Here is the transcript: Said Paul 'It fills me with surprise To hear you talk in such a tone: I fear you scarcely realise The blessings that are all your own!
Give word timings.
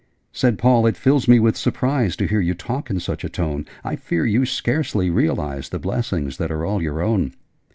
Said 0.31 0.57
Paul 0.57 0.87
'It 0.87 0.97
fills 0.97 1.27
me 1.27 1.39
with 1.39 1.55
surprise 1.55 2.15
To 2.15 2.25
hear 2.25 2.39
you 2.39 2.55
talk 2.55 2.89
in 2.89 2.99
such 2.99 3.23
a 3.23 3.29
tone: 3.29 3.67
I 3.83 3.95
fear 3.95 4.25
you 4.25 4.47
scarcely 4.47 5.11
realise 5.11 5.69
The 5.69 5.77
blessings 5.77 6.37
that 6.37 6.49
are 6.51 6.65
all 6.65 6.81
your 6.81 7.03
own! 7.03 7.35